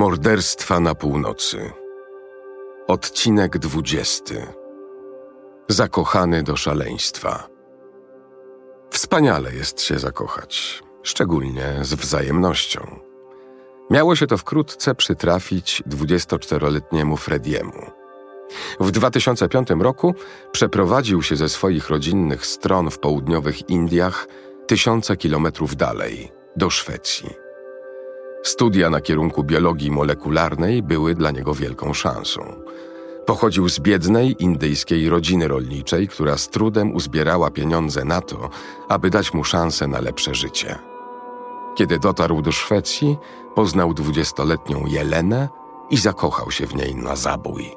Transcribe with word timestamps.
Morderstwa 0.00 0.80
na 0.80 0.94
północy. 0.94 1.70
Odcinek 2.86 3.58
dwudziesty. 3.58 4.46
Zakochany 5.68 6.42
do 6.42 6.56
szaleństwa. 6.56 7.48
Wspaniale 8.90 9.54
jest 9.54 9.82
się 9.82 9.98
zakochać, 9.98 10.82
szczególnie 11.02 11.74
z 11.82 11.94
wzajemnością. 11.94 13.00
Miało 13.90 14.16
się 14.16 14.26
to 14.26 14.38
wkrótce 14.38 14.94
przytrafić 14.94 15.82
24-letniemu 15.90 17.16
Frediemu. 17.16 17.90
W 18.80 18.90
2005 18.90 19.68
roku 19.78 20.14
przeprowadził 20.52 21.22
się 21.22 21.36
ze 21.36 21.48
swoich 21.48 21.88
rodzinnych 21.88 22.46
stron 22.46 22.90
w 22.90 22.98
południowych 22.98 23.68
Indiach 23.68 24.28
tysiące 24.66 25.16
kilometrów 25.16 25.76
dalej, 25.76 26.32
do 26.56 26.70
Szwecji. 26.70 27.49
Studia 28.42 28.90
na 28.90 29.00
kierunku 29.00 29.44
biologii 29.44 29.90
molekularnej 29.90 30.82
były 30.82 31.14
dla 31.14 31.30
niego 31.30 31.54
wielką 31.54 31.94
szansą. 31.94 32.40
Pochodził 33.26 33.68
z 33.68 33.80
biednej 33.80 34.42
indyjskiej 34.42 35.08
rodziny 35.08 35.48
rolniczej, 35.48 36.08
która 36.08 36.38
z 36.38 36.48
trudem 36.48 36.94
uzbierała 36.94 37.50
pieniądze 37.50 38.04
na 38.04 38.20
to, 38.20 38.50
aby 38.88 39.10
dać 39.10 39.34
mu 39.34 39.44
szansę 39.44 39.86
na 39.86 40.00
lepsze 40.00 40.34
życie. 40.34 40.78
Kiedy 41.76 41.98
dotarł 41.98 42.42
do 42.42 42.52
Szwecji, 42.52 43.16
poznał 43.54 43.94
dwudziestoletnią 43.94 44.86
Jelenę 44.86 45.48
i 45.90 45.96
zakochał 45.96 46.50
się 46.50 46.66
w 46.66 46.74
niej 46.74 46.94
na 46.94 47.16
zabój. 47.16 47.76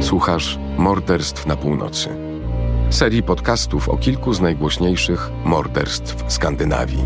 Słuchasz 0.00 0.58
Morderstw 0.78 1.46
na 1.46 1.56
Północy. 1.56 2.31
Serii 2.92 3.22
podcastów 3.22 3.88
o 3.88 3.96
kilku 3.96 4.34
z 4.34 4.40
najgłośniejszych 4.40 5.30
morderstw 5.44 6.32
Skandynawii. 6.32 7.04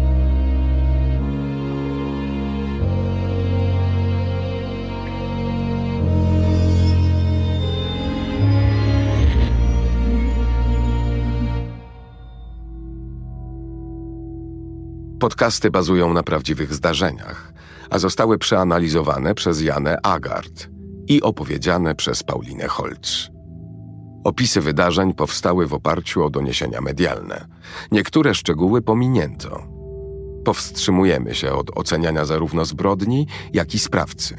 Podcasty 15.21 15.71
bazują 15.71 16.13
na 16.13 16.23
prawdziwych 16.23 16.75
zdarzeniach, 16.75 17.53
a 17.91 17.99
zostały 17.99 18.39
przeanalizowane 18.39 19.35
przez 19.35 19.63
Janę 19.63 19.99
Agard 20.03 20.69
i 21.09 21.23
opowiedziane 21.23 21.95
przez 21.95 22.23
Paulinę 22.23 22.67
Holz. 22.67 23.36
Opisy 24.27 24.61
wydarzeń 24.61 25.15
powstały 25.15 25.67
w 25.67 25.75
oparciu 25.75 26.25
o 26.25 26.31
doniesienia 26.31 26.81
medialne. 26.81 27.47
Niektóre 27.93 28.35
szczegóły 28.35 28.83
pominięto. 28.83 29.63
Powstrzymujemy 30.45 31.35
się 31.35 31.53
od 31.53 31.79
oceniania 31.79 32.25
zarówno 32.25 32.65
zbrodni, 32.65 33.27
jak 33.53 33.75
i 33.75 33.79
sprawcy. 33.79 34.37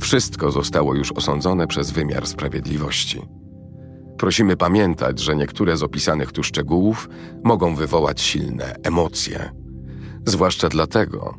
Wszystko 0.00 0.50
zostało 0.50 0.94
już 0.94 1.12
osądzone 1.12 1.66
przez 1.66 1.90
wymiar 1.90 2.26
sprawiedliwości. 2.26 3.22
Prosimy 4.18 4.56
pamiętać, 4.56 5.18
że 5.18 5.36
niektóre 5.36 5.76
z 5.76 5.82
opisanych 5.82 6.32
tu 6.32 6.42
szczegółów 6.42 7.08
mogą 7.44 7.74
wywołać 7.74 8.20
silne 8.20 8.76
emocje. 8.82 9.50
Zwłaszcza 10.26 10.68
dlatego, 10.68 11.34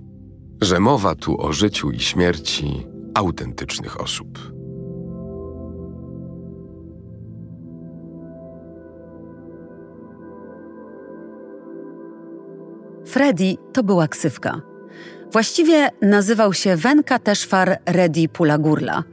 że 0.62 0.80
mowa 0.80 1.16
tu 1.16 1.41
o 1.41 1.53
życiu 1.53 1.91
i 1.91 2.00
śmierci 2.00 2.88
autentycznych 3.16 4.02
osób. 4.02 4.56
Freddy 13.08 13.55
to 13.73 13.83
była 13.83 14.07
ksywka. 14.07 14.62
Właściwie 15.31 15.90
nazywał 16.01 16.53
się 16.53 16.75
Venkateshwar 16.75 17.79
Reddy 17.85 18.29
Pulagurla. 18.29 19.03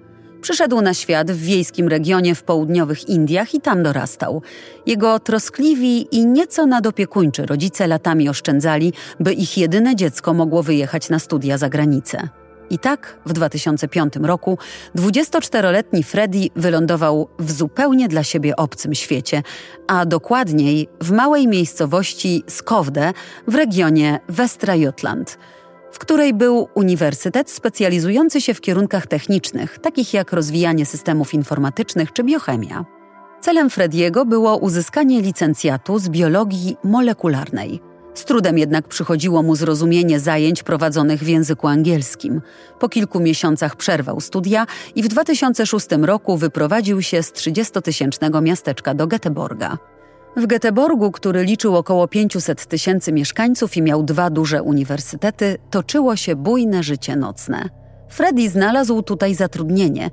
Przyszedł 0.40 0.80
na 0.80 0.94
świat 0.94 1.30
w 1.30 1.40
wiejskim 1.40 1.88
regionie 1.88 2.34
w 2.34 2.42
południowych 2.42 3.08
Indiach 3.08 3.54
i 3.54 3.60
tam 3.60 3.82
dorastał. 3.82 4.42
Jego 4.86 5.18
troskliwi 5.18 6.16
i 6.16 6.26
nieco 6.26 6.66
nadopiekuńczy 6.66 7.46
rodzice 7.46 7.86
latami 7.86 8.28
oszczędzali, 8.28 8.92
by 9.20 9.32
ich 9.32 9.58
jedyne 9.58 9.96
dziecko 9.96 10.34
mogło 10.34 10.62
wyjechać 10.62 11.10
na 11.10 11.18
studia 11.18 11.58
za 11.58 11.68
granicę. 11.68 12.28
I 12.70 12.78
tak 12.78 13.18
w 13.26 13.32
2005 13.32 14.16
roku 14.22 14.58
24-letni 14.96 16.02
Freddy 16.02 16.48
wylądował 16.56 17.28
w 17.38 17.52
zupełnie 17.52 18.08
dla 18.08 18.22
siebie 18.22 18.56
obcym 18.56 18.94
świecie, 18.94 19.42
a 19.86 20.06
dokładniej 20.06 20.88
w 21.00 21.10
małej 21.10 21.48
miejscowości 21.48 22.44
Skowde 22.48 23.12
w 23.46 23.54
regionie 23.54 24.20
Westra 24.28 24.74
Jotland, 24.74 25.38
w 25.92 25.98
której 25.98 26.34
był 26.34 26.68
uniwersytet 26.74 27.50
specjalizujący 27.50 28.40
się 28.40 28.54
w 28.54 28.60
kierunkach 28.60 29.06
technicznych, 29.06 29.78
takich 29.78 30.14
jak 30.14 30.32
rozwijanie 30.32 30.86
systemów 30.86 31.34
informatycznych 31.34 32.12
czy 32.12 32.24
biochemia. 32.24 32.84
Celem 33.40 33.70
Frediego 33.70 34.24
było 34.24 34.56
uzyskanie 34.56 35.22
licencjatu 35.22 35.98
z 35.98 36.08
biologii 36.08 36.76
molekularnej– 36.84 37.80
z 38.14 38.24
trudem 38.24 38.58
jednak 38.58 38.88
przychodziło 38.88 39.42
mu 39.42 39.56
zrozumienie 39.56 40.20
zajęć 40.20 40.62
prowadzonych 40.62 41.20
w 41.20 41.28
języku 41.28 41.68
angielskim. 41.68 42.42
Po 42.80 42.88
kilku 42.88 43.20
miesiącach 43.20 43.76
przerwał 43.76 44.20
studia 44.20 44.66
i 44.94 45.02
w 45.02 45.08
2006 45.08 45.86
roku 46.02 46.36
wyprowadził 46.36 47.02
się 47.02 47.22
z 47.22 47.32
30-tysięcznego 47.32 48.42
miasteczka 48.42 48.94
do 48.94 49.06
Göteborga. 49.06 49.76
W 50.36 50.46
Göteborgu, 50.46 51.10
który 51.10 51.44
liczył 51.44 51.76
około 51.76 52.08
500 52.08 52.66
tysięcy 52.66 53.12
mieszkańców 53.12 53.76
i 53.76 53.82
miał 53.82 54.02
dwa 54.02 54.30
duże 54.30 54.62
uniwersytety, 54.62 55.56
toczyło 55.70 56.16
się 56.16 56.36
bujne 56.36 56.82
życie 56.82 57.16
nocne. 57.16 57.83
Freddy 58.08 58.50
znalazł 58.50 59.02
tutaj 59.02 59.34
zatrudnienie, 59.34 60.10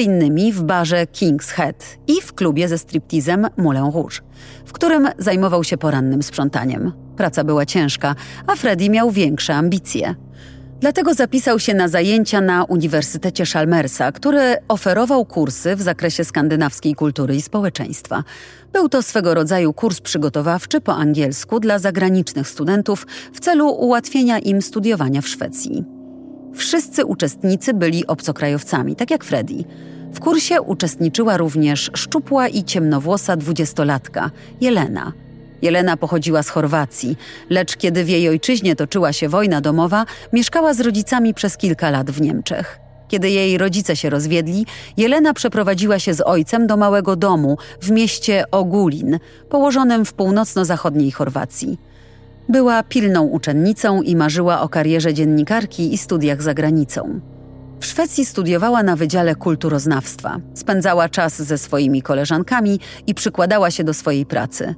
innymi 0.00 0.52
w 0.52 0.62
barze 0.62 1.04
King's 1.04 1.50
Head 1.50 1.84
i 2.06 2.20
w 2.20 2.34
klubie 2.34 2.68
ze 2.68 2.78
striptizem 2.78 3.46
Moulin 3.56 3.92
Rouge, 3.94 4.20
w 4.66 4.72
którym 4.72 5.08
zajmował 5.18 5.64
się 5.64 5.78
porannym 5.78 6.22
sprzątaniem. 6.22 6.92
Praca 7.16 7.44
była 7.44 7.66
ciężka, 7.66 8.14
a 8.46 8.56
Freddy 8.56 8.90
miał 8.90 9.10
większe 9.10 9.54
ambicje. 9.54 10.14
Dlatego 10.80 11.14
zapisał 11.14 11.58
się 11.58 11.74
na 11.74 11.88
zajęcia 11.88 12.40
na 12.40 12.64
Uniwersytecie 12.64 13.46
Chalmersa, 13.46 14.12
który 14.12 14.56
oferował 14.68 15.24
kursy 15.24 15.76
w 15.76 15.82
zakresie 15.82 16.24
skandynawskiej 16.24 16.94
kultury 16.94 17.36
i 17.36 17.42
społeczeństwa. 17.42 18.24
Był 18.72 18.88
to 18.88 19.02
swego 19.02 19.34
rodzaju 19.34 19.72
kurs 19.72 20.00
przygotowawczy 20.00 20.80
po 20.80 20.94
angielsku 20.94 21.60
dla 21.60 21.78
zagranicznych 21.78 22.48
studentów 22.48 23.06
w 23.32 23.40
celu 23.40 23.68
ułatwienia 23.68 24.38
im 24.38 24.62
studiowania 24.62 25.20
w 25.20 25.28
Szwecji. 25.28 25.97
Wszyscy 26.54 27.04
uczestnicy 27.04 27.74
byli 27.74 28.06
obcokrajowcami, 28.06 28.96
tak 28.96 29.10
jak 29.10 29.24
Freddy. 29.24 29.64
W 30.12 30.20
kursie 30.20 30.62
uczestniczyła 30.62 31.36
również 31.36 31.90
szczupła 31.94 32.48
i 32.48 32.64
ciemnowłosa 32.64 33.36
dwudziestolatka 33.36 34.30
Jelena. 34.60 35.12
Jelena 35.62 35.96
pochodziła 35.96 36.42
z 36.42 36.48
Chorwacji, 36.48 37.16
lecz 37.50 37.76
kiedy 37.76 38.04
w 38.04 38.08
jej 38.08 38.28
ojczyźnie 38.28 38.76
toczyła 38.76 39.12
się 39.12 39.28
wojna 39.28 39.60
domowa, 39.60 40.06
mieszkała 40.32 40.74
z 40.74 40.80
rodzicami 40.80 41.34
przez 41.34 41.56
kilka 41.56 41.90
lat 41.90 42.10
w 42.10 42.20
Niemczech. 42.20 42.78
Kiedy 43.08 43.30
jej 43.30 43.58
rodzice 43.58 43.96
się 43.96 44.10
rozwiedli, 44.10 44.66
Jelena 44.96 45.34
przeprowadziła 45.34 45.98
się 45.98 46.14
z 46.14 46.20
ojcem 46.20 46.66
do 46.66 46.76
małego 46.76 47.16
domu 47.16 47.56
w 47.80 47.90
mieście 47.90 48.44
Ogulin, 48.50 49.18
położonym 49.48 50.04
w 50.04 50.12
północno-zachodniej 50.12 51.10
Chorwacji. 51.10 51.78
Była 52.48 52.82
pilną 52.82 53.22
uczennicą 53.22 54.02
i 54.02 54.16
marzyła 54.16 54.60
o 54.60 54.68
karierze 54.68 55.14
dziennikarki 55.14 55.94
i 55.94 55.98
studiach 55.98 56.42
za 56.42 56.54
granicą. 56.54 57.20
W 57.80 57.86
Szwecji 57.86 58.24
studiowała 58.24 58.82
na 58.82 58.96
Wydziale 58.96 59.34
Kulturoznawstwa, 59.34 60.40
spędzała 60.54 61.08
czas 61.08 61.42
ze 61.42 61.58
swoimi 61.58 62.02
koleżankami 62.02 62.80
i 63.06 63.14
przykładała 63.14 63.70
się 63.70 63.84
do 63.84 63.94
swojej 63.94 64.26
pracy. 64.26 64.74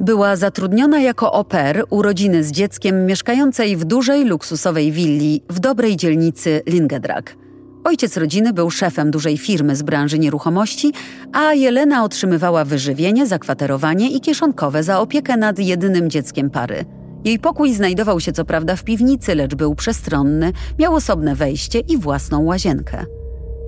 Była 0.00 0.36
zatrudniona 0.36 1.00
jako 1.00 1.32
oper 1.32 1.84
u 1.90 2.02
rodziny 2.02 2.44
z 2.44 2.52
dzieckiem 2.52 3.06
mieszkającej 3.06 3.76
w 3.76 3.84
dużej, 3.84 4.24
luksusowej 4.24 4.92
willi 4.92 5.42
w 5.50 5.60
dobrej 5.60 5.96
dzielnicy 5.96 6.62
Lingedrag. 6.66 7.36
Ojciec 7.84 8.16
rodziny 8.16 8.52
był 8.52 8.70
szefem 8.70 9.10
dużej 9.10 9.38
firmy 9.38 9.76
z 9.76 9.82
branży 9.82 10.18
nieruchomości, 10.18 10.92
a 11.32 11.54
Jelena 11.54 12.04
otrzymywała 12.04 12.64
wyżywienie, 12.64 13.26
zakwaterowanie 13.26 14.10
i 14.10 14.20
kieszonkowe 14.20 14.82
za 14.82 15.00
opiekę 15.00 15.36
nad 15.36 15.58
jedynym 15.58 16.10
dzieckiem 16.10 16.50
pary– 16.50 16.84
jej 17.24 17.38
pokój 17.38 17.74
znajdował 17.74 18.20
się 18.20 18.32
co 18.32 18.44
prawda 18.44 18.76
w 18.76 18.84
piwnicy, 18.84 19.34
lecz 19.34 19.54
był 19.54 19.74
przestronny, 19.74 20.52
miał 20.78 20.94
osobne 20.94 21.34
wejście 21.34 21.78
i 21.78 21.98
własną 21.98 22.44
łazienkę. 22.44 23.06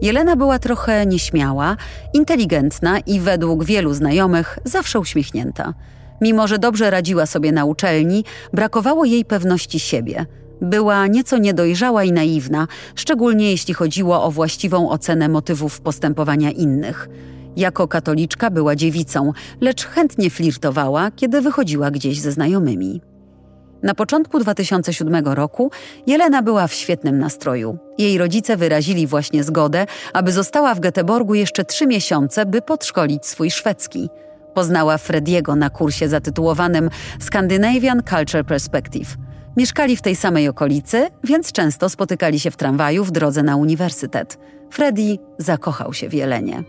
Jelena 0.02 0.36
była 0.36 0.58
trochę 0.58 1.06
nieśmiała, 1.06 1.76
inteligentna 2.14 2.98
i 2.98 3.20
według 3.20 3.64
wielu 3.64 3.94
znajomych 3.94 4.58
zawsze 4.64 5.00
uśmiechnięta. 5.00 5.74
Mimo, 6.20 6.48
że 6.48 6.58
dobrze 6.58 6.90
radziła 6.90 7.26
sobie 7.26 7.52
na 7.52 7.64
uczelni, 7.64 8.24
brakowało 8.52 9.04
jej 9.04 9.24
pewności 9.24 9.80
siebie. 9.80 10.26
Była 10.60 11.06
nieco 11.06 11.38
niedojrzała 11.38 12.04
i 12.04 12.12
naiwna, 12.12 12.66
szczególnie 12.94 13.50
jeśli 13.50 13.74
chodziło 13.74 14.22
o 14.22 14.30
właściwą 14.30 14.90
ocenę 14.90 15.28
motywów 15.28 15.80
postępowania 15.80 16.50
innych– 16.50 17.08
Jako 17.56 17.88
katoliczka 17.88 18.50
była 18.50 18.76
dziewicą, 18.76 19.32
lecz 19.60 19.86
chętnie 19.86 20.30
flirtowała, 20.30 21.10
kiedy 21.10 21.40
wychodziła 21.40 21.90
gdzieś 21.90 22.20
ze 22.20 22.32
znajomymi. 22.32 23.00
Na 23.82 23.94
początku 23.94 24.38
2007 24.38 25.26
roku 25.26 25.70
Jelena 26.06 26.42
była 26.42 26.66
w 26.66 26.72
świetnym 26.72 27.18
nastroju. 27.18 27.78
Jej 27.98 28.18
rodzice 28.18 28.56
wyrazili 28.56 29.06
właśnie 29.06 29.44
zgodę, 29.44 29.86
aby 30.12 30.32
została 30.32 30.74
w 30.74 30.80
Göteborgu 30.80 31.34
jeszcze 31.34 31.64
trzy 31.64 31.86
miesiące, 31.86 32.46
by 32.46 32.62
podszkolić 32.62 33.26
swój 33.26 33.50
szwedzki. 33.50 34.08
Poznała 34.54 34.98
Frediego 34.98 35.56
na 35.56 35.70
kursie 35.70 36.08
zatytułowanym 36.08 36.90
Scandinavian 37.20 38.02
Culture 38.10 38.44
Perspective. 38.44 39.16
Mieszkali 39.56 39.96
w 39.96 40.02
tej 40.02 40.16
samej 40.16 40.48
okolicy, 40.48 41.06
więc 41.24 41.52
często 41.52 41.88
spotykali 41.88 42.40
się 42.40 42.50
w 42.50 42.56
tramwaju 42.56 43.04
w 43.04 43.10
drodze 43.10 43.42
na 43.42 43.56
uniwersytet. 43.56 44.38
Freddy 44.70 45.18
zakochał 45.38 45.92
się 45.92 46.08
w 46.08 46.14
Jelenie. 46.14 46.64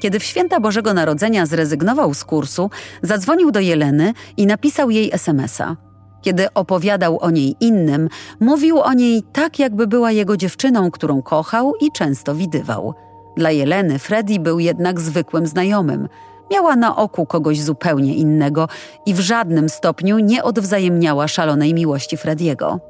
Kiedy 0.00 0.20
w 0.20 0.24
święta 0.24 0.60
Bożego 0.60 0.94
Narodzenia 0.94 1.46
zrezygnował 1.46 2.14
z 2.14 2.24
kursu, 2.24 2.70
zadzwonił 3.02 3.50
do 3.50 3.60
Jeleny 3.60 4.12
i 4.36 4.46
napisał 4.46 4.90
jej 4.90 5.10
SMS-a. 5.12 5.87
Kiedy 6.22 6.52
opowiadał 6.54 7.18
o 7.20 7.30
niej 7.30 7.56
innym, 7.60 8.08
mówił 8.40 8.80
o 8.80 8.92
niej 8.92 9.22
tak, 9.32 9.58
jakby 9.58 9.86
była 9.86 10.12
jego 10.12 10.36
dziewczyną, 10.36 10.90
którą 10.90 11.22
kochał 11.22 11.72
i 11.80 11.92
często 11.92 12.34
widywał. 12.34 12.94
Dla 13.36 13.50
Jeleny 13.50 13.98
Freddy 13.98 14.38
był 14.38 14.58
jednak 14.58 15.00
zwykłym 15.00 15.46
znajomym. 15.46 16.08
Miała 16.52 16.76
na 16.76 16.96
oku 16.96 17.26
kogoś 17.26 17.60
zupełnie 17.60 18.14
innego 18.14 18.68
i 19.06 19.14
w 19.14 19.20
żadnym 19.20 19.68
stopniu 19.68 20.18
nie 20.18 20.42
odwzajemniała 20.44 21.28
szalonej 21.28 21.74
miłości 21.74 22.16
Frediego. 22.16 22.80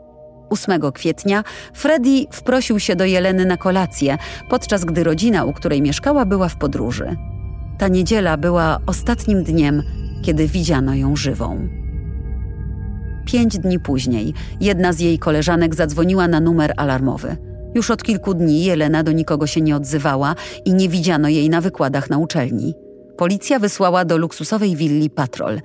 8 0.51 0.93
kwietnia 0.93 1.45
Freddy 1.75 2.27
wprosił 2.31 2.81
się 2.81 2.97
do 2.97 3.05
Jeleny 3.05 3.47
na 3.47 3.57
kolację, 3.57 4.19
podczas 4.51 4.85
gdy 4.85 5.05
rodzina, 5.05 5.45
u 5.45 5.53
której 5.53 5.83
mieszkała, 5.83 6.25
była 6.25 6.49
w 6.49 6.57
podróży. 6.57 7.17
Ta 7.79 7.89
niedziela 7.89 8.37
była 8.37 8.79
ostatnim 8.87 9.43
dniem, 9.45 9.83
kiedy 10.23 10.47
widziano 10.47 10.95
ją 10.95 11.17
żywą. 11.17 11.69
Pięć 13.33 13.59
dni 13.59 13.79
później 13.79 14.35
jedna 14.61 14.93
z 14.93 15.01
jej 15.01 15.19
koleżanek 15.19 15.75
zadzwoniła 15.75 16.29
na 16.29 16.41
numer 16.41 16.73
alarmowy. 16.77 17.37
Już 17.75 17.91
od 17.91 18.03
kilku 18.03 18.35
dni 18.35 18.65
Jelena 18.65 19.03
do 19.03 19.13
nikogo 19.13 19.47
się 19.47 19.61
nie 19.61 19.77
odzywała 19.77 20.35
i 20.65 20.75
nie 20.75 20.89
widziano 20.89 21.29
jej 21.29 21.51
na 21.51 21.61
wykładach 21.61 22.11
na 22.11 22.19
uczelni. 22.19 22.75
Policja 23.17 23.59
wysłała 23.59 24.05
do 24.05 24.17
luksusowej 24.17 24.77
willi 24.77 25.11
patrol. 25.11 25.61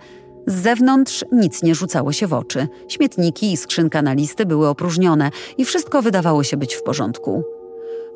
Z 0.48 0.54
zewnątrz 0.54 1.26
nic 1.32 1.64
nie 1.64 1.76
rzucało 1.76 2.12
się 2.12 2.28
w 2.28 2.34
oczy. 2.34 2.68
Śmietniki 2.88 3.52
i 3.52 3.58
skrzynka 3.58 4.02
na 4.02 4.14
listy 4.14 4.46
były 4.46 4.68
opróżnione 4.68 5.30
i 5.58 5.66
wszystko 5.66 6.02
wydawało 6.02 6.44
się 6.44 6.58
być 6.58 6.76
w 6.76 6.84
porządku. 6.84 7.44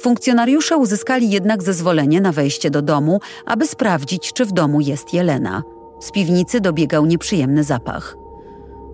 Funkcjonariusze 0.02 0.78
uzyskali 0.78 1.30
jednak 1.30 1.64
zezwolenie 1.64 2.22
na 2.22 2.32
wejście 2.32 2.70
do 2.70 2.82
domu, 2.82 3.20
aby 3.46 3.68
sprawdzić, 3.68 4.34
czy 4.34 4.46
w 4.46 4.52
domu 4.52 4.82
jest 4.82 5.14
Jelena. 5.14 5.64
Z 6.00 6.12
piwnicy 6.12 6.62
dobiegał 6.62 7.06
nieprzyjemny 7.06 7.64
zapach. 7.64 8.27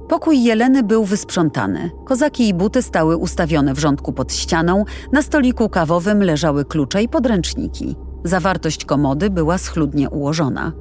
Pokój 0.09 0.44
Jeleny 0.44 0.83
był 0.83 1.05
wysprzątany. 1.05 1.91
Kozaki 2.05 2.47
i 2.47 2.53
buty 2.53 2.81
stały 2.81 3.17
ustawione 3.17 3.73
w 3.73 3.79
rządku 3.79 4.13
pod 4.13 4.33
ścianą, 4.33 4.85
na 5.11 5.21
stoliku 5.21 5.69
kawowym 5.69 6.23
leżały 6.23 6.65
klucze 6.65 7.03
i 7.03 7.09
podręczniki. 7.09 7.95
Zawartość 8.23 8.85
komody 8.85 9.29
była 9.29 9.57
schludnie 9.57 10.09
ułożona. 10.09 10.71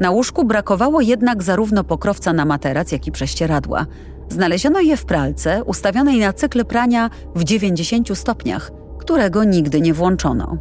Na 0.00 0.10
łóżku 0.10 0.44
brakowało 0.44 1.00
jednak 1.00 1.42
zarówno 1.42 1.84
pokrowca 1.84 2.32
na 2.32 2.44
materac, 2.44 2.92
jak 2.92 3.06
i 3.06 3.12
prześcieradła. 3.12 3.86
Znaleziono 4.28 4.80
je 4.80 4.96
w 4.96 5.04
pralce, 5.04 5.64
ustawionej 5.64 6.18
na 6.18 6.32
cykl 6.32 6.64
prania 6.64 7.10
w 7.34 7.44
90 7.44 8.18
stopniach, 8.18 8.70
którego 8.98 9.44
nigdy 9.44 9.80
nie 9.80 9.94
włączono. 9.94 10.56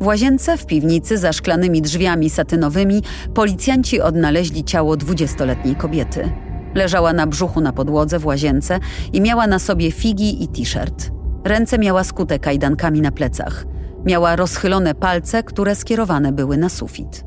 W 0.00 0.06
łazience 0.06 0.56
w 0.56 0.66
piwnicy 0.66 1.18
za 1.18 1.32
szklanymi 1.32 1.82
drzwiami 1.82 2.30
satynowymi 2.30 3.02
policjanci 3.34 4.00
odnaleźli 4.00 4.64
ciało 4.64 4.96
dwudziestoletniej 4.96 5.76
kobiety. 5.76 6.45
Leżała 6.76 7.12
na 7.12 7.26
brzuchu 7.26 7.60
na 7.60 7.72
podłodze 7.72 8.18
w 8.18 8.26
łazience 8.26 8.78
i 9.12 9.20
miała 9.20 9.46
na 9.46 9.58
sobie 9.58 9.92
figi 9.92 10.44
i 10.44 10.48
t-shirt. 10.48 11.10
Ręce 11.44 11.78
miała 11.78 12.04
skute 12.04 12.38
kajdankami 12.38 13.00
na 13.00 13.12
plecach. 13.12 13.64
Miała 14.04 14.36
rozchylone 14.36 14.94
palce, 14.94 15.42
które 15.42 15.74
skierowane 15.74 16.32
były 16.32 16.56
na 16.56 16.68
sufit. 16.68 17.24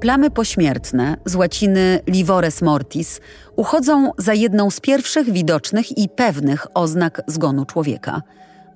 Plamy 0.00 0.30
pośmiertne, 0.30 1.16
z 1.24 1.34
łaciny 1.34 2.00
livores 2.06 2.62
mortis, 2.62 3.20
uchodzą 3.56 4.10
za 4.18 4.34
jedną 4.34 4.70
z 4.70 4.80
pierwszych 4.80 5.30
widocznych 5.30 5.98
i 5.98 6.08
pewnych 6.08 6.66
oznak 6.74 7.22
zgonu 7.26 7.64
człowieka. 7.64 8.22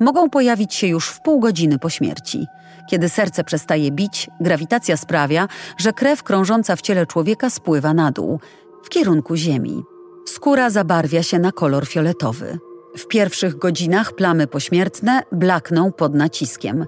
Mogą 0.00 0.30
pojawić 0.30 0.74
się 0.74 0.86
już 0.86 1.08
w 1.08 1.20
pół 1.20 1.40
godziny 1.40 1.78
po 1.78 1.90
śmierci. 1.90 2.46
Kiedy 2.90 3.08
serce 3.08 3.44
przestaje 3.44 3.90
bić, 3.90 4.30
grawitacja 4.40 4.96
sprawia, 4.96 5.48
że 5.76 5.92
krew 5.92 6.22
krążąca 6.22 6.76
w 6.76 6.82
ciele 6.82 7.06
człowieka 7.06 7.50
spływa 7.50 7.94
na 7.94 8.12
dół, 8.12 8.40
w 8.84 8.88
kierunku 8.88 9.36
ziemi. 9.36 9.93
Skóra 10.24 10.70
zabarwia 10.70 11.22
się 11.22 11.38
na 11.38 11.52
kolor 11.52 11.86
fioletowy. 11.86 12.58
W 12.96 13.06
pierwszych 13.06 13.56
godzinach 13.56 14.12
plamy 14.12 14.46
pośmiertne 14.46 15.22
blakną 15.32 15.92
pod 15.92 16.14
naciskiem. 16.14 16.86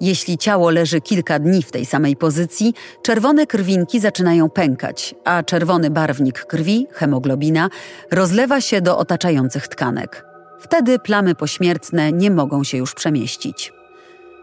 Jeśli 0.00 0.38
ciało 0.38 0.70
leży 0.70 1.00
kilka 1.00 1.38
dni 1.38 1.62
w 1.62 1.70
tej 1.70 1.86
samej 1.86 2.16
pozycji, 2.16 2.74
czerwone 3.02 3.46
krwinki 3.46 4.00
zaczynają 4.00 4.50
pękać, 4.50 5.14
a 5.24 5.42
czerwony 5.42 5.90
barwnik 5.90 6.44
krwi, 6.44 6.86
hemoglobina, 6.92 7.70
rozlewa 8.10 8.60
się 8.60 8.80
do 8.80 8.98
otaczających 8.98 9.68
tkanek. 9.68 10.24
Wtedy 10.60 10.98
plamy 10.98 11.34
pośmiertne 11.34 12.12
nie 12.12 12.30
mogą 12.30 12.64
się 12.64 12.78
już 12.78 12.94
przemieścić. 12.94 13.77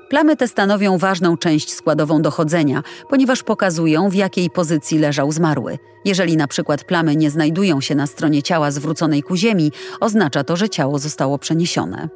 Plamy 0.10 0.38
te 0.38 0.48
stanowią 0.48 0.98
ważną 0.98 1.38
część 1.38 1.74
składową 1.74 2.22
dochodzenia, 2.22 2.84
ponieważ 3.10 3.44
pokazują, 3.44 4.10
w 4.10 4.14
jakiej 4.14 4.50
pozycji 4.50 5.00
leżał 5.00 5.32
zmarły. 5.32 5.78
Jeżeli 6.06 6.38
na 6.38 6.48
przykład 6.48 6.84
plamy 6.84 7.16
nie 7.16 7.32
znajdują 7.32 7.82
się 7.82 7.96
na 7.96 8.08
stronie 8.08 8.44
ciała 8.44 8.72
zwróconej 8.72 9.24
ku 9.24 9.36
ziemi, 9.36 9.72
oznacza 10.00 10.44
to, 10.44 10.56
że 10.56 10.70
ciało 10.70 11.00
zostało 11.00 11.38
przeniesione. 11.38 12.10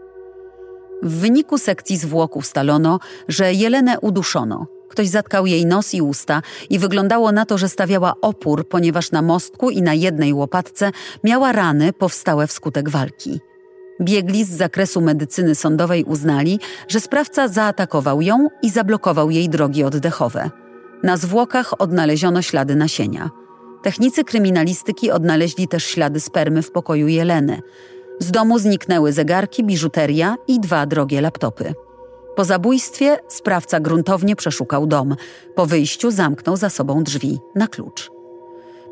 W 1.04 1.20
wyniku 1.20 1.58
sekcji 1.58 1.98
zwłok 1.98 2.36
ustalono, 2.36 3.00
że 3.28 3.54
Jelenę 3.54 4.00
uduszono. 4.00 4.68
Ktoś 4.90 5.08
zatkał 5.08 5.46
jej 5.46 5.66
nos 5.66 5.94
i 5.94 6.02
usta 6.02 6.42
i 6.70 6.80
wyglądało 6.80 7.32
na 7.32 7.46
to, 7.46 7.58
że 7.58 7.70
stawiała 7.70 8.14
opór, 8.22 8.68
ponieważ 8.68 9.12
na 9.12 9.22
mostku 9.22 9.70
i 9.70 9.82
na 9.82 9.94
jednej 9.94 10.34
łopatce 10.34 10.92
miała 11.24 11.52
rany 11.52 11.94
powstałe 11.94 12.48
wskutek 12.48 12.90
walki. 12.90 13.40
Biegli 14.02 14.46
z 14.46 14.50
zakresu 14.50 15.02
medycyny 15.02 15.56
sądowej 15.56 16.04
uznali, 16.04 16.60
że 16.88 17.00
sprawca 17.00 17.48
zaatakował 17.48 18.22
ją 18.22 18.48
i 18.62 18.70
zablokował 18.70 19.30
jej 19.30 19.50
drogi 19.50 19.84
oddechowe. 19.84 20.50
Na 21.04 21.18
zwłokach 21.18 21.82
odnaleziono 21.82 22.42
ślady 22.42 22.76
nasienia. 22.76 23.30
Technicy 23.84 24.24
kryminalistyki 24.24 25.12
odnaleźli 25.12 25.68
też 25.68 25.86
ślady 25.86 26.20
spermy 26.20 26.62
w 26.62 26.72
pokoju 26.72 27.08
Jeleny. 27.08 27.62
Z 28.20 28.32
domu 28.32 28.60
zniknęły 28.60 29.14
zegarki, 29.14 29.64
biżuteria 29.64 30.36
i 30.48 30.60
dwa 30.60 30.86
drogie 30.86 31.22
laptopy. 31.22 31.74
Po 32.36 32.46
zabójstwie 32.46 33.18
sprawca 33.28 33.80
gruntownie 33.80 34.36
przeszukał 34.36 34.88
dom. 34.88 35.16
Po 35.56 35.66
wyjściu 35.66 36.12
zamknął 36.12 36.58
za 36.58 36.70
sobą 36.70 37.04
drzwi 37.04 37.40
na 37.56 37.68
klucz. 37.68 38.12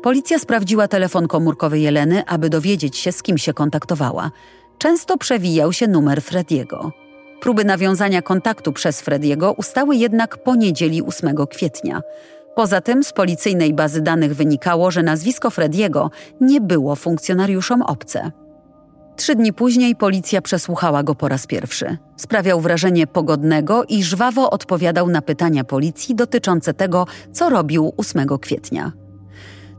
Policja 0.02 0.38
sprawdziła 0.38 0.88
telefon 0.88 1.28
komórkowy 1.28 1.78
Jeleny, 1.78 2.26
aby 2.26 2.50
dowiedzieć 2.50 2.96
się, 2.96 3.12
z 3.12 3.22
kim 3.22 3.38
się 3.38 3.54
kontaktowała. 3.54 4.30
Często 4.78 5.16
przewijał 5.16 5.72
się 5.72 5.88
numer 5.88 6.22
Frediego. 6.22 6.92
Próby 7.40 7.64
nawiązania 7.64 8.22
kontaktu 8.22 8.72
przez 8.72 9.00
Frediego 9.00 9.52
ustały 9.52 9.96
jednak 9.96 10.42
po 10.42 10.54
niedzieli 10.54 11.02
8 11.02 11.36
kwietnia. 11.50 12.00
Poza 12.54 12.80
tym 12.80 13.04
z 13.04 13.12
policyjnej 13.12 13.74
bazy 13.74 14.00
danych 14.00 14.34
wynikało, 14.34 14.90
że 14.90 15.02
nazwisko 15.02 15.50
Frediego 15.50 16.10
nie 16.40 16.60
było 16.60 16.96
funkcjonariuszom 16.96 17.82
obce. 17.82 18.32
Trzy 19.16 19.34
dni 19.34 19.52
później 19.52 19.96
policja 19.96 20.42
przesłuchała 20.42 21.02
go 21.02 21.14
po 21.14 21.28
raz 21.28 21.46
pierwszy. 21.46 21.96
Sprawiał 22.16 22.60
wrażenie 22.60 23.06
pogodnego 23.06 23.84
i 23.84 24.02
żwawo 24.02 24.50
odpowiadał 24.50 25.08
na 25.08 25.22
pytania 25.22 25.64
policji 25.64 26.14
dotyczące 26.14 26.74
tego, 26.74 27.06
co 27.32 27.50
robił 27.50 27.92
8 27.96 28.26
kwietnia. 28.40 28.92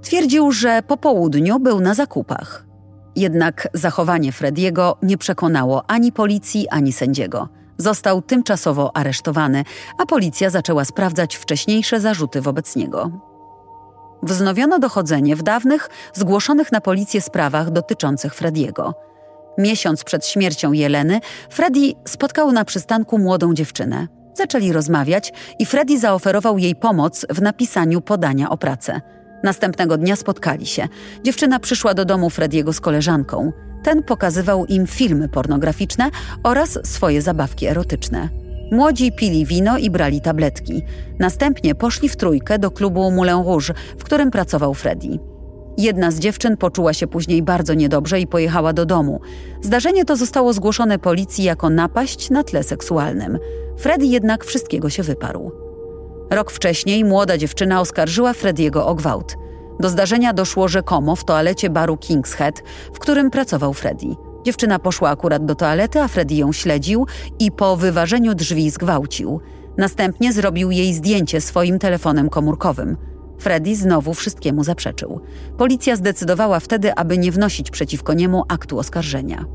Twierdził, 0.02 0.52
że 0.52 0.82
po 0.88 0.98
południu 0.98 1.60
był 1.60 1.80
na 1.80 1.94
zakupach. 1.94 2.69
Jednak 3.20 3.68
zachowanie 3.74 4.32
Frediego 4.32 4.98
nie 5.02 5.18
przekonało 5.18 5.84
ani 5.88 6.12
policji, 6.12 6.70
ani 6.70 6.94
sędziego. 6.94 7.50
Został 7.78 8.22
tymczasowo 8.22 8.98
aresztowany, 8.98 9.64
a 9.98 10.06
policja 10.06 10.50
zaczęła 10.50 10.86
sprawdzać 10.86 11.36
wcześniejsze 11.36 12.00
zarzuty 12.00 12.42
wobec 12.42 12.76
niego. 12.76 13.12
Wznowiono 14.24 14.80
dochodzenie 14.80 15.36
w 15.36 15.44
dawnych, 15.44 15.90
zgłoszonych 16.14 16.72
na 16.72 16.82
policję 16.82 17.22
sprawach 17.22 17.72
dotyczących 17.72 18.36
Frediego. 18.36 18.94
Miesiąc 19.58 20.04
przed 20.04 20.26
śmiercią 20.26 20.72
Jeleny, 20.72 21.20
Freddy 21.50 21.94
spotkał 22.08 22.52
na 22.52 22.66
przystanku 22.66 23.18
młodą 23.18 23.54
dziewczynę. 23.54 24.08
Zaczęli 24.34 24.72
rozmawiać 24.72 25.34
i 25.60 25.66
Freddy 25.66 26.00
zaoferował 26.00 26.58
jej 26.58 26.76
pomoc 26.76 27.26
w 27.30 27.42
napisaniu 27.42 28.02
podania 28.02 28.50
o 28.50 28.58
pracę. 28.58 29.02
Następnego 29.44 29.98
dnia 29.98 30.16
spotkali 30.16 30.66
się. 30.66 30.88
Dziewczyna 31.24 31.60
przyszła 31.60 31.94
do 31.94 32.06
domu 32.06 32.30
Frediego 32.30 32.74
z 32.74 32.80
koleżanką. 32.80 33.52
Ten 33.84 34.04
pokazywał 34.04 34.66
im 34.66 34.88
filmy 34.88 35.30
pornograficzne 35.30 36.10
oraz 36.44 36.80
swoje 36.84 37.22
zabawki 37.22 37.68
erotyczne. 37.68 38.30
Młodzi 38.72 39.12
pili 39.12 39.46
wino 39.46 39.78
i 39.78 39.90
brali 39.90 40.22
tabletki. 40.22 40.84
Następnie 41.20 41.76
poszli 41.76 42.10
w 42.10 42.16
trójkę 42.16 42.60
do 42.60 42.72
klubu 42.72 43.12
Moulin 43.12 43.44
Rouge, 43.46 43.74
w 43.98 44.04
którym 44.04 44.32
pracował 44.32 44.74
Freddy. 44.74 45.20
Jedna 45.78 46.12
z 46.12 46.20
dziewczyn 46.20 46.58
poczuła 46.58 46.94
się 46.94 47.08
później 47.08 47.44
bardzo 47.44 47.74
niedobrze 47.74 48.20
i 48.20 48.28
pojechała 48.28 48.74
do 48.74 48.86
domu. 48.86 49.22
Zdarzenie 49.62 50.06
to 50.06 50.16
zostało 50.16 50.54
zgłoszone 50.54 51.00
policji 51.00 51.44
jako 51.44 51.70
napaść 51.70 52.30
na 52.30 52.44
tle 52.44 52.64
seksualnym. 52.64 53.40
Freddy 53.78 54.06
jednak 54.06 54.46
wszystkiego 54.46 54.90
się 54.90 55.04
wyparł. 55.04 55.69
Rok 56.30 56.52
wcześniej 56.52 57.06
młoda 57.06 57.38
dziewczyna 57.38 57.82
oskarżyła 57.82 58.34
Frediego 58.34 58.88
o 58.88 58.96
gwałt. 58.96 59.36
Do 59.80 59.90
zdarzenia 59.90 60.34
doszło 60.34 60.68
rzekomo 60.68 61.16
w 61.16 61.26
toalecie 61.26 61.70
baru 61.70 61.96
King's 61.96 62.34
Head, 62.36 62.64
w 62.94 63.00
którym 63.00 63.32
pracował 63.32 63.74
Freddy. 63.74 64.08
Dziewczyna 64.44 64.80
poszła 64.80 65.10
akurat 65.10 65.46
do 65.46 65.56
toalety, 65.56 66.02
a 66.02 66.08
Freddy 66.08 66.36
ją 66.36 66.52
śledził 66.52 67.06
i 67.40 67.52
po 67.52 67.78
wyważeniu 67.78 68.36
drzwi 68.36 68.70
zgwałcił. 68.70 69.40
Następnie 69.78 70.34
zrobił 70.34 70.72
jej 70.72 70.94
zdjęcie 70.94 71.42
swoim 71.42 71.80
telefonem 71.80 72.30
komórkowym. 72.30 72.98
Freddy 73.40 73.76
znowu 73.76 74.14
wszystkiemu 74.14 74.64
zaprzeczył. 74.64 75.20
Policja 75.58 75.96
zdecydowała 75.96 76.60
wtedy, 76.60 76.96
aby 76.96 77.18
nie 77.18 77.32
wnosić 77.32 77.72
przeciwko 77.72 78.14
niemu 78.14 78.44
aktu 78.48 78.80
oskarżenia. 78.80 79.46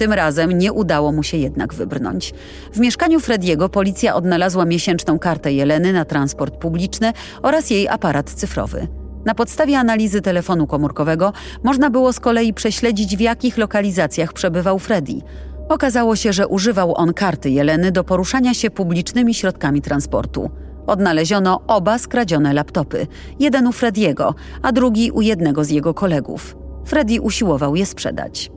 Tym 0.00 0.12
razem 0.12 0.58
nie 0.58 0.72
udało 0.72 1.12
mu 1.12 1.22
się 1.22 1.36
jednak 1.36 1.74
wybrnąć. 1.74 2.34
W 2.72 2.80
mieszkaniu 2.80 3.20
Frediego 3.20 3.68
policja 3.68 4.14
odnalazła 4.14 4.64
miesięczną 4.64 5.18
kartę 5.18 5.52
Jeleny 5.52 5.92
na 5.92 6.04
transport 6.04 6.56
publiczny 6.56 7.12
oraz 7.42 7.70
jej 7.70 7.88
aparat 7.88 8.30
cyfrowy. 8.30 8.88
Na 9.24 9.34
podstawie 9.34 9.78
analizy 9.78 10.20
telefonu 10.20 10.66
komórkowego 10.66 11.32
można 11.62 11.90
było 11.90 12.12
z 12.12 12.20
kolei 12.20 12.54
prześledzić, 12.54 13.16
w 13.16 13.20
jakich 13.20 13.58
lokalizacjach 13.58 14.32
przebywał 14.32 14.78
Freddy. 14.78 15.20
Okazało 15.68 16.16
się, 16.16 16.32
że 16.32 16.48
używał 16.48 16.94
on 16.96 17.14
karty 17.14 17.50
Jeleny 17.50 17.92
do 17.92 18.04
poruszania 18.04 18.54
się 18.54 18.70
publicznymi 18.70 19.34
środkami 19.34 19.82
transportu. 19.82 20.50
Odnaleziono 20.86 21.60
oba 21.66 21.98
skradzione 21.98 22.52
laptopy. 22.52 23.06
Jeden 23.40 23.66
u 23.66 23.72
Frediego, 23.72 24.34
a 24.62 24.72
drugi 24.72 25.10
u 25.10 25.20
jednego 25.20 25.64
z 25.64 25.70
jego 25.70 25.94
kolegów. 25.94 26.56
Freddy 26.84 27.20
usiłował 27.20 27.76
je 27.76 27.86
sprzedać. 27.86 28.50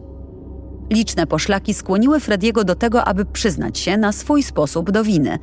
Liczne 0.90 1.28
poszlaki 1.28 1.74
skłoniły 1.74 2.20
Frediego 2.20 2.64
do 2.64 2.76
tego, 2.76 3.06
aby 3.06 3.26
przyznać 3.26 3.80
się 3.80 3.98
na 3.98 4.12
swój 4.12 4.44
sposób 4.44 4.92
do 4.92 5.04
winy. 5.04 5.40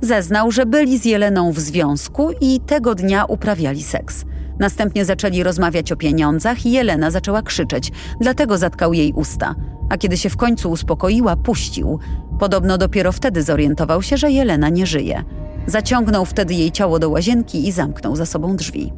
Zeznał, 0.00 0.50
że 0.50 0.66
byli 0.66 0.98
z 0.98 1.04
Jeleną 1.04 1.52
w 1.52 1.60
związku 1.60 2.30
i 2.40 2.60
tego 2.60 2.94
dnia 2.94 3.24
uprawiali 3.24 3.82
seks. 3.82 4.24
Następnie 4.58 5.04
zaczęli 5.04 5.42
rozmawiać 5.42 5.92
o 5.92 5.96
pieniądzach 5.96 6.66
i 6.66 6.72
Jelena 6.72 7.10
zaczęła 7.10 7.42
krzyczeć, 7.42 7.92
dlatego 8.20 8.58
zatkał 8.58 8.92
jej 8.92 9.12
usta. 9.12 9.54
A 9.90 9.98
kiedy 9.98 10.16
się 10.16 10.30
w 10.30 10.36
końcu 10.36 10.70
uspokoiła, 10.70 11.36
puścił. 11.36 11.98
Podobno 12.38 12.78
dopiero 12.78 13.12
wtedy 13.12 13.42
zorientował 13.42 14.02
się, 14.02 14.16
że 14.16 14.30
Jelena 14.30 14.68
nie 14.68 14.86
żyje. 14.86 15.24
Zaciągnął 15.66 16.24
wtedy 16.24 16.54
jej 16.54 16.72
ciało 16.72 16.98
do 16.98 17.10
łazienki 17.10 17.68
i 17.68 17.72
zamknął 17.72 18.16
za 18.16 18.26
sobą 18.26 18.56
drzwi. 18.56 18.92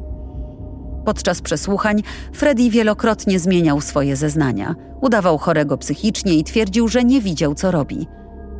Podczas 1.07 1.41
przesłuchań 1.41 2.03
Freddy 2.33 2.69
wielokrotnie 2.69 3.39
zmieniał 3.39 3.81
swoje 3.81 4.15
zeznania. 4.15 4.75
Udawał 5.01 5.37
chorego 5.37 5.77
psychicznie 5.77 6.33
i 6.33 6.43
twierdził, 6.43 6.87
że 6.87 7.03
nie 7.03 7.21
widział, 7.21 7.55
co 7.55 7.71
robi. 7.71 8.07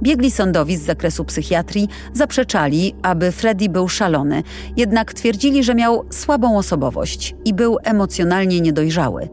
Biegli 0.03 0.31
sądowi 0.31 0.77
z 0.77 0.81
zakresu 0.81 1.25
psychiatrii 1.25 1.87
zaprzeczali, 2.13 2.95
aby 3.01 3.31
Freddy 3.31 3.69
był 3.69 3.89
szalony, 3.89 4.43
jednak 4.77 5.13
twierdzili, 5.13 5.63
że 5.63 5.75
miał 5.75 6.05
słabą 6.09 6.57
osobowość 6.57 7.35
i 7.45 7.53
był 7.53 7.77
emocjonalnie 7.83 8.61
niedojrzały. 8.61 9.29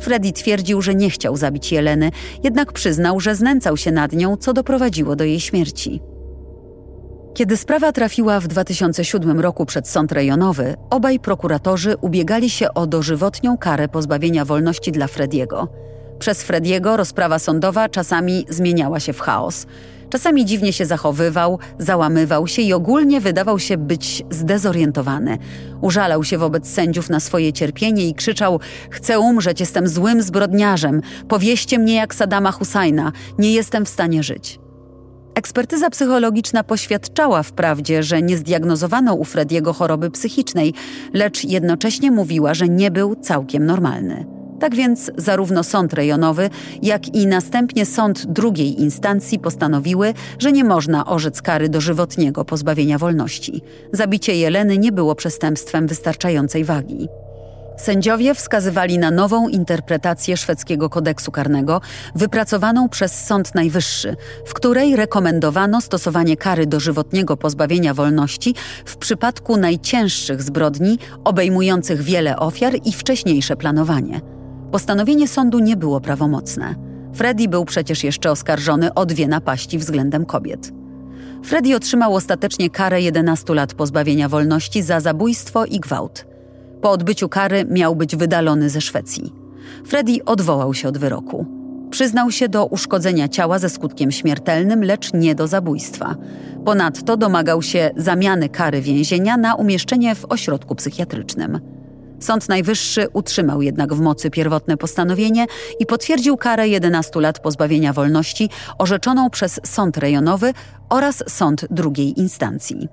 Freddy 0.00 0.32
twierdził, 0.32 0.82
że 0.82 0.94
nie 0.94 1.10
chciał 1.10 1.36
zabić 1.36 1.72
Jeleny, 1.72 2.10
jednak 2.44 2.72
przyznał, 2.72 3.20
że 3.20 3.34
znęcał 3.34 3.76
się 3.76 3.92
nad 3.92 4.12
nią, 4.12 4.36
co 4.36 4.52
doprowadziło 4.52 5.16
do 5.16 5.24
jej 5.24 5.40
śmierci. 5.40 6.00
Kiedy 7.36 7.56
sprawa 7.56 7.92
trafiła 7.92 8.40
w 8.40 8.48
2007 8.48 9.40
roku 9.40 9.66
przed 9.66 9.88
sąd 9.88 10.12
rejonowy, 10.12 10.74
obaj 10.90 11.20
prokuratorzy 11.20 11.96
ubiegali 12.00 12.50
się 12.50 12.74
o 12.74 12.86
dożywotnią 12.86 13.58
karę 13.58 13.88
pozbawienia 13.88 14.44
wolności 14.44 14.92
dla 14.92 15.06
Frediego. 15.06 15.68
Przez 16.18 16.42
Frediego 16.42 16.96
rozprawa 16.96 17.38
sądowa 17.38 17.88
czasami 17.88 18.46
zmieniała 18.48 19.00
się 19.00 19.12
w 19.12 19.20
chaos. 19.20 19.66
Czasami 20.10 20.44
dziwnie 20.44 20.72
się 20.72 20.86
zachowywał, 20.86 21.58
załamywał 21.78 22.46
się 22.46 22.62
i 22.62 22.72
ogólnie 22.72 23.20
wydawał 23.20 23.58
się 23.58 23.76
być 23.76 24.22
zdezorientowany. 24.30 25.38
Użalał 25.80 26.24
się 26.24 26.38
wobec 26.38 26.68
sędziów 26.68 27.10
na 27.10 27.20
swoje 27.20 27.52
cierpienie 27.52 28.08
i 28.08 28.14
krzyczał: 28.14 28.60
Chcę 28.90 29.18
umrzeć, 29.18 29.60
jestem 29.60 29.88
złym 29.88 30.22
zbrodniarzem, 30.22 31.02
powieście 31.28 31.78
mnie 31.78 31.94
jak 31.94 32.14
Sadama 32.14 32.52
Husajna, 32.52 33.12
nie 33.38 33.52
jestem 33.52 33.84
w 33.84 33.88
stanie 33.88 34.22
żyć. 34.22 34.65
Ekspertyza 35.36 35.90
psychologiczna 35.90 36.64
poświadczała 36.64 37.42
wprawdzie, 37.42 38.02
że 38.02 38.22
nie 38.22 38.36
zdiagnozowano 38.36 39.14
u 39.14 39.24
Frediego 39.24 39.72
choroby 39.72 40.10
psychicznej, 40.10 40.74
lecz 41.12 41.44
jednocześnie 41.44 42.10
mówiła, 42.10 42.54
że 42.54 42.68
nie 42.68 42.90
był 42.90 43.14
całkiem 43.14 43.66
normalny. 43.66 44.26
Tak 44.60 44.74
więc 44.74 45.10
zarówno 45.16 45.64
sąd 45.64 45.92
rejonowy, 45.92 46.50
jak 46.82 47.14
i 47.14 47.26
następnie 47.26 47.86
sąd 47.86 48.26
drugiej 48.26 48.80
instancji 48.80 49.38
postanowiły, 49.38 50.14
że 50.38 50.52
nie 50.52 50.64
można 50.64 51.06
orzec 51.06 51.42
kary 51.42 51.68
dożywotniego 51.68 52.44
pozbawienia 52.44 52.98
wolności. 52.98 53.62
Zabicie 53.92 54.36
Jeleny 54.36 54.78
nie 54.78 54.92
było 54.92 55.14
przestępstwem 55.14 55.86
wystarczającej 55.86 56.64
wagi. 56.64 57.08
Sędziowie 57.76 58.34
wskazywali 58.34 58.98
na 58.98 59.10
nową 59.10 59.48
interpretację 59.48 60.36
szwedzkiego 60.36 60.90
kodeksu 60.90 61.32
karnego, 61.32 61.80
wypracowaną 62.14 62.88
przez 62.88 63.24
Sąd 63.24 63.54
Najwyższy, 63.54 64.16
w 64.46 64.54
której 64.54 64.96
rekomendowano 64.96 65.80
stosowanie 65.80 66.36
kary 66.36 66.66
dożywotniego 66.66 67.36
pozbawienia 67.36 67.94
wolności 67.94 68.54
w 68.84 68.96
przypadku 68.96 69.56
najcięższych 69.56 70.42
zbrodni, 70.42 70.98
obejmujących 71.24 72.02
wiele 72.02 72.38
ofiar 72.38 72.74
i 72.84 72.92
wcześniejsze 72.92 73.56
planowanie. 73.56 74.20
Postanowienie 74.72 75.28
sądu 75.28 75.58
nie 75.58 75.76
było 75.76 76.00
prawomocne. 76.00 76.74
Freddy 77.14 77.48
był 77.48 77.64
przecież 77.64 78.04
jeszcze 78.04 78.30
oskarżony 78.30 78.94
o 78.94 79.06
dwie 79.06 79.28
napaści 79.28 79.78
względem 79.78 80.26
kobiet. 80.26 80.72
Freddy 81.44 81.76
otrzymał 81.76 82.14
ostatecznie 82.14 82.70
karę 82.70 83.02
11 83.02 83.54
lat 83.54 83.74
pozbawienia 83.74 84.28
wolności 84.28 84.82
za 84.82 85.00
zabójstwo 85.00 85.64
i 85.64 85.80
gwałt. 85.80 86.35
Po 86.86 86.90
odbyciu 86.90 87.28
kary 87.28 87.64
miał 87.64 87.96
być 87.96 88.16
wydalony 88.16 88.70
ze 88.70 88.80
Szwecji. 88.80 89.32
Freddy 89.86 90.24
odwołał 90.24 90.74
się 90.74 90.88
od 90.88 90.98
wyroku. 90.98 91.46
Przyznał 91.90 92.30
się 92.30 92.48
do 92.48 92.66
uszkodzenia 92.66 93.28
ciała 93.28 93.58
ze 93.58 93.68
skutkiem 93.70 94.12
śmiertelnym, 94.12 94.84
lecz 94.84 95.12
nie 95.12 95.34
do 95.34 95.46
zabójstwa. 95.46 96.14
Ponadto 96.64 97.16
domagał 97.16 97.62
się 97.62 97.90
zamiany 97.96 98.48
kary 98.48 98.80
więzienia 98.80 99.36
na 99.36 99.54
umieszczenie 99.54 100.14
w 100.14 100.24
ośrodku 100.28 100.74
psychiatrycznym. 100.74 101.60
Sąd 102.20 102.48
Najwyższy 102.48 103.06
utrzymał 103.12 103.62
jednak 103.62 103.94
w 103.94 104.00
mocy 104.00 104.30
pierwotne 104.30 104.76
postanowienie 104.76 105.46
i 105.80 105.86
potwierdził 105.86 106.36
karę 106.36 106.68
11 106.68 107.20
lat 107.20 107.38
pozbawienia 107.38 107.92
wolności 107.92 108.50
orzeczoną 108.78 109.30
przez 109.30 109.60
sąd 109.64 109.96
rejonowy 109.96 110.52
oraz 110.88 111.24
sąd 111.28 111.66
drugiej 111.70 112.20
instancji. 112.20 112.88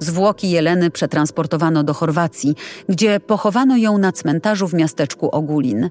Zwłoki 0.00 0.50
Jeleny 0.50 0.90
przetransportowano 0.90 1.82
do 1.82 1.94
Chorwacji, 1.94 2.54
gdzie 2.88 3.20
pochowano 3.20 3.76
ją 3.76 3.98
na 3.98 4.12
cmentarzu 4.12 4.68
w 4.68 4.74
miasteczku 4.74 5.30
Ogulin. 5.30 5.90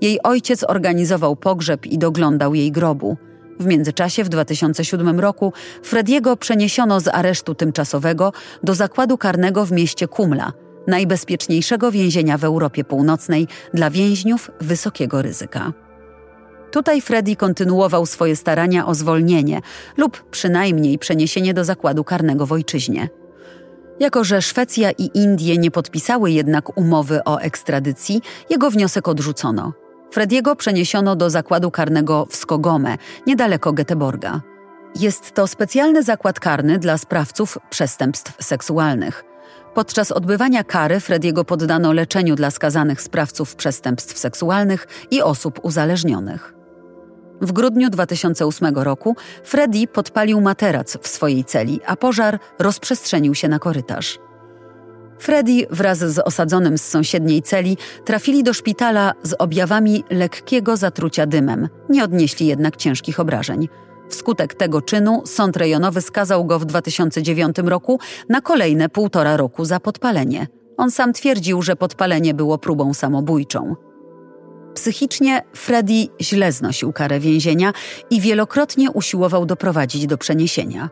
Jej 0.00 0.22
ojciec 0.22 0.64
organizował 0.64 1.36
pogrzeb 1.36 1.86
i 1.86 1.98
doglądał 1.98 2.54
jej 2.54 2.72
grobu. 2.72 3.16
W 3.60 3.66
międzyczasie 3.66 4.24
w 4.24 4.28
2007 4.28 5.20
roku 5.20 5.52
Frediego 5.82 6.36
przeniesiono 6.36 7.00
z 7.00 7.08
aresztu 7.08 7.54
tymczasowego 7.54 8.32
do 8.62 8.74
zakładu 8.74 9.18
karnego 9.18 9.66
w 9.66 9.72
mieście 9.72 10.08
Kumla, 10.08 10.52
najbezpieczniejszego 10.86 11.92
więzienia 11.92 12.38
w 12.38 12.44
Europie 12.44 12.84
Północnej 12.84 13.48
dla 13.74 13.90
więźniów 13.90 14.50
wysokiego 14.60 15.22
ryzyka. 15.22 15.72
Tutaj 16.70 17.00
Freddy 17.00 17.36
kontynuował 17.36 18.06
swoje 18.06 18.36
starania 18.36 18.86
o 18.86 18.94
zwolnienie 18.94 19.60
lub 19.96 20.30
przynajmniej 20.30 20.98
przeniesienie 20.98 21.54
do 21.54 21.64
zakładu 21.64 22.04
karnego 22.04 22.46
w 22.46 22.52
ojczyźnie. 22.52 23.08
Jako, 24.00 24.24
że 24.24 24.42
Szwecja 24.42 24.90
i 24.90 25.10
Indie 25.14 25.58
nie 25.58 25.70
podpisały 25.70 26.30
jednak 26.30 26.78
umowy 26.78 27.24
o 27.24 27.40
ekstradycji, 27.40 28.22
jego 28.50 28.70
wniosek 28.70 29.08
odrzucono. 29.08 29.72
Frediego 30.10 30.56
przeniesiono 30.56 31.16
do 31.16 31.30
zakładu 31.30 31.70
karnego 31.70 32.26
w 32.30 32.36
Skogome, 32.36 32.98
niedaleko 33.26 33.72
Göteborga. 33.72 34.40
Jest 35.00 35.32
to 35.32 35.46
specjalny 35.46 36.02
zakład 36.02 36.40
karny 36.40 36.78
dla 36.78 36.98
sprawców 36.98 37.58
przestępstw 37.70 38.44
seksualnych. 38.44 39.24
Podczas 39.74 40.12
odbywania 40.12 40.64
kary 40.64 41.00
Frediego 41.00 41.44
poddano 41.44 41.92
leczeniu 41.92 42.36
dla 42.36 42.50
skazanych 42.50 43.02
sprawców 43.02 43.56
przestępstw 43.56 44.18
seksualnych 44.18 44.86
i 45.10 45.22
osób 45.22 45.60
uzależnionych. 45.62 46.55
W 47.40 47.52
grudniu 47.52 47.90
2008 47.90 48.74
roku 48.74 49.16
Freddy 49.44 49.86
podpalił 49.86 50.40
materac 50.40 50.98
w 51.02 51.08
swojej 51.08 51.44
celi, 51.44 51.80
a 51.86 51.96
pożar 51.96 52.38
rozprzestrzenił 52.58 53.34
się 53.34 53.48
na 53.48 53.58
korytarz. 53.58 54.18
Freddy 55.18 55.66
wraz 55.70 55.98
z 55.98 56.18
osadzonym 56.18 56.78
z 56.78 56.84
sąsiedniej 56.84 57.42
celi 57.42 57.76
trafili 58.04 58.42
do 58.42 58.54
szpitala 58.54 59.12
z 59.22 59.34
objawami 59.38 60.04
lekkiego 60.10 60.76
zatrucia 60.76 61.26
dymem, 61.26 61.68
nie 61.88 62.04
odnieśli 62.04 62.46
jednak 62.46 62.76
ciężkich 62.76 63.20
obrażeń. 63.20 63.68
Wskutek 64.08 64.54
tego 64.54 64.82
czynu 64.82 65.22
sąd 65.26 65.56
rejonowy 65.56 66.00
skazał 66.00 66.44
go 66.44 66.58
w 66.58 66.64
2009 66.64 67.56
roku 67.64 68.00
na 68.28 68.40
kolejne 68.40 68.88
półtora 68.88 69.36
roku 69.36 69.64
za 69.64 69.80
podpalenie. 69.80 70.46
On 70.76 70.90
sam 70.90 71.12
twierdził, 71.12 71.62
że 71.62 71.76
podpalenie 71.76 72.34
było 72.34 72.58
próbą 72.58 72.94
samobójczą. 72.94 73.85
Psychicznie 74.76 75.42
Freddy 75.54 76.08
źle 76.20 76.52
znosił 76.52 76.92
karę 76.92 77.20
więzienia 77.20 77.72
i 78.10 78.20
wielokrotnie 78.20 78.90
usiłował 78.90 79.46
doprowadzić 79.46 80.06
do 80.06 80.18
przeniesienia. 80.18 80.90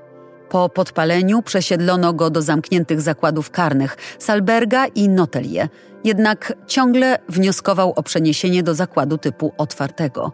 Po 0.49 0.69
podpaleniu 0.69 1.43
przesiedlono 1.43 2.13
go 2.13 2.31
do 2.31 2.43
zamkniętych 2.43 3.01
zakładów 3.01 3.51
karnych 3.51 3.97
Salberga 4.19 4.87
i 4.87 5.09
Notelie, 5.09 5.69
jednak 6.05 6.53
ciągle 6.67 7.19
wnioskował 7.29 7.93
o 7.97 8.03
przeniesienie 8.03 8.63
do 8.63 8.75
zakładu 8.75 9.19
typu 9.19 9.53
otwartego. 9.59 10.33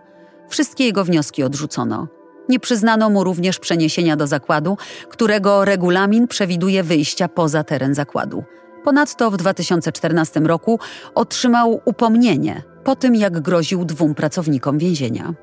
Wszystkie 0.48 0.84
jego 0.84 1.04
wnioski 1.04 1.42
odrzucono. 1.42 2.08
Nie 2.48 2.60
przyznano 2.60 3.10
mu 3.10 3.24
również 3.24 3.58
przeniesienia 3.58 4.16
do 4.16 4.26
zakładu, 4.26 4.76
którego 5.08 5.64
regulamin 5.64 6.28
przewiduje 6.28 6.82
wyjścia 6.82 7.28
poza 7.28 7.64
teren 7.64 7.94
zakładu. 7.94 8.44
Ponadto 8.84 9.30
w 9.30 9.36
2014 9.36 10.40
roku 10.40 10.78
otrzymał 11.14 11.80
upomnienie 11.84 12.62
po 12.90 12.96
tym, 12.96 13.14
jak 13.14 13.40
groził 13.40 13.84
dwóm 13.84 14.14
pracownikom 14.14 14.78
więzienia. 14.78 15.34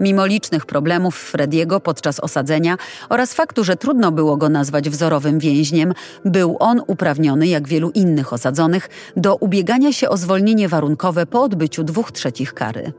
Mimo 0.00 0.26
licznych 0.26 0.66
problemów 0.66 1.16
Frediego 1.16 1.80
podczas 1.80 2.20
osadzenia 2.20 2.76
oraz 3.08 3.34
faktu, 3.34 3.64
że 3.64 3.76
trudno 3.76 4.12
było 4.12 4.36
go 4.36 4.48
nazwać 4.48 4.90
wzorowym 4.90 5.38
więźniem, 5.38 5.92
był 6.24 6.56
on 6.60 6.82
uprawniony, 6.86 7.46
jak 7.46 7.68
wielu 7.68 7.90
innych 7.90 8.32
osadzonych, 8.32 8.88
do 9.16 9.36
ubiegania 9.36 9.92
się 9.92 10.08
o 10.08 10.16
zwolnienie 10.16 10.68
warunkowe 10.68 11.26
po 11.26 11.42
odbyciu 11.42 11.84
dwóch 11.84 12.12
trzecich 12.12 12.54
kary. 12.54 12.92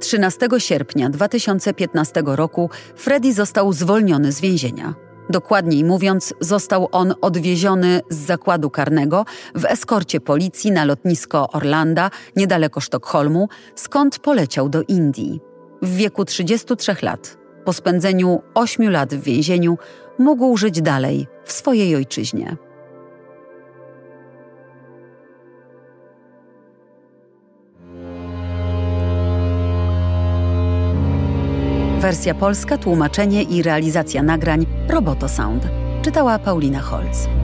13 0.00 0.48
sierpnia 0.58 1.10
2015 1.10 2.22
roku 2.26 2.70
Freddy 2.96 3.32
został 3.32 3.72
zwolniony 3.72 4.32
z 4.32 4.40
więzienia. 4.40 5.09
Dokładniej 5.30 5.84
mówiąc, 5.84 6.34
został 6.40 6.88
on 6.92 7.14
odwieziony 7.20 8.00
z 8.08 8.16
zakładu 8.16 8.70
karnego 8.70 9.24
w 9.54 9.64
eskorcie 9.64 10.20
policji 10.20 10.72
na 10.72 10.84
lotnisko 10.84 11.48
Orlanda, 11.52 12.10
niedaleko 12.36 12.80
Sztokholmu, 12.80 13.48
skąd 13.74 14.18
poleciał 14.18 14.68
do 14.68 14.82
Indii. 14.88 15.40
W 15.82 15.96
wieku 15.96 16.24
33 16.24 16.96
lat, 17.02 17.38
po 17.64 17.72
spędzeniu 17.72 18.42
8 18.54 18.90
lat 18.90 19.14
w 19.14 19.22
więzieniu, 19.22 19.78
mógł 20.18 20.56
żyć 20.56 20.82
dalej 20.82 21.26
w 21.44 21.52
swojej 21.52 21.96
ojczyźnie. 21.96 22.56
Wersja 32.10 32.34
polska, 32.34 32.78
tłumaczenie 32.78 33.42
i 33.42 33.62
realizacja 33.62 34.22
nagrań 34.22 34.66
Roboto 34.88 35.28
Sound. 35.28 35.68
Czytała 36.02 36.38
Paulina 36.38 36.80
Holz. 36.80 37.39